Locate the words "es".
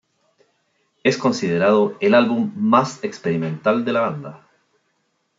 1.03-1.15